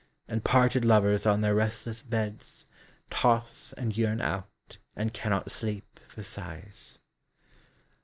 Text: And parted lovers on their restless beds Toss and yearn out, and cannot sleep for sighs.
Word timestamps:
And 0.27 0.43
parted 0.43 0.83
lovers 0.83 1.27
on 1.27 1.41
their 1.41 1.53
restless 1.53 2.01
beds 2.01 2.65
Toss 3.11 3.71
and 3.77 3.95
yearn 3.95 4.19
out, 4.19 4.79
and 4.95 5.13
cannot 5.13 5.51
sleep 5.51 5.99
for 6.07 6.23
sighs. 6.23 6.97